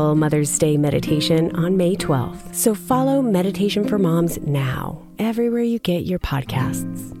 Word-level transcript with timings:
special 0.00 0.14
Mother's 0.14 0.58
Day 0.58 0.76
meditation 0.76 1.54
on 1.56 1.76
May 1.76 1.94
12th. 1.96 2.54
So 2.54 2.74
follow 2.74 3.22
Meditation 3.22 3.86
for 3.86 3.98
Moms 3.98 4.38
now, 4.40 5.02
everywhere 5.18 5.62
you 5.62 5.78
get 5.78 6.04
your 6.04 6.18
podcasts. 6.18 7.19